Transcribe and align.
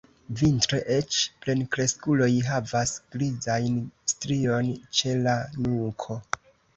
Vintre 0.39 0.77
eĉ 0.93 1.17
plenkreskuloj 1.41 2.29
havas 2.47 2.93
grizajn 3.15 3.75
strion 4.13 4.71
ĉe 5.01 5.13
la 5.27 5.37
nuko. 5.67 6.17